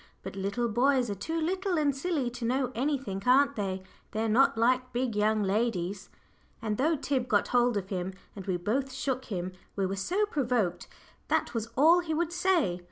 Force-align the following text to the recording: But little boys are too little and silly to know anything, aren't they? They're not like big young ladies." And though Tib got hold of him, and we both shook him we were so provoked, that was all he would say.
But 0.23 0.35
little 0.35 0.67
boys 0.67 1.11
are 1.11 1.13
too 1.13 1.39
little 1.39 1.77
and 1.77 1.95
silly 1.95 2.31
to 2.31 2.43
know 2.43 2.71
anything, 2.73 3.21
aren't 3.23 3.55
they? 3.55 3.83
They're 4.13 4.27
not 4.27 4.57
like 4.57 4.91
big 4.91 5.15
young 5.15 5.43
ladies." 5.43 6.09
And 6.59 6.79
though 6.79 6.95
Tib 6.95 7.27
got 7.29 7.49
hold 7.49 7.77
of 7.77 7.89
him, 7.89 8.13
and 8.35 8.47
we 8.47 8.57
both 8.57 8.91
shook 8.91 9.25
him 9.25 9.51
we 9.75 9.85
were 9.85 9.95
so 9.95 10.25
provoked, 10.25 10.87
that 11.27 11.53
was 11.53 11.67
all 11.77 11.99
he 11.99 12.15
would 12.15 12.33
say. 12.33 12.79